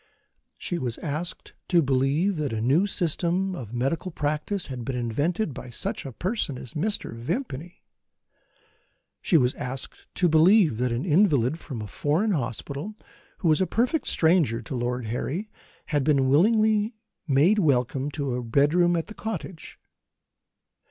She 0.57 0.79
was 0.79 0.97
asked 0.97 1.53
to 1.67 1.83
believe 1.83 2.37
that 2.37 2.53
a 2.53 2.59
new 2.59 2.87
system 2.87 3.53
of 3.55 3.71
medical 3.71 4.09
practice 4.09 4.65
had 4.65 4.83
been 4.83 4.95
invented 4.95 5.53
by 5.53 5.69
such 5.69 6.07
a 6.07 6.11
person 6.11 6.57
as 6.57 6.73
Mr. 6.73 7.13
Vimpany. 7.15 7.83
She 9.21 9.37
was 9.37 9.53
asked 9.53 10.07
to 10.15 10.27
believe 10.27 10.79
that 10.79 10.91
an 10.91 11.05
invalid 11.05 11.59
from 11.59 11.83
a 11.83 11.87
foreign 11.87 12.31
hospital, 12.31 12.95
who 13.37 13.47
was 13.47 13.61
a 13.61 13.67
perfect 13.67 14.07
stranger 14.07 14.59
to 14.63 14.75
Lord 14.75 15.05
Harry, 15.05 15.51
had 15.93 16.03
been 16.03 16.27
willingly 16.27 16.95
made 17.27 17.59
welcome 17.59 18.09
to 18.09 18.33
a 18.33 18.43
bedroom 18.43 18.95
at 18.95 19.05
the 19.05 19.13
cottage. 19.13 19.77